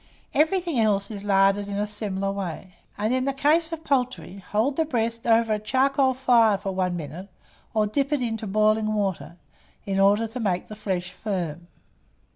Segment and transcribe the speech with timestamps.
[0.33, 4.75] Everything else is larded in a similar way; and, in the case of poultry, hold
[4.75, 7.29] the breast over a charcoal fire for one minute,
[7.75, 9.37] or dip it into boiling water,
[9.85, 11.67] in order to make the flesh firm."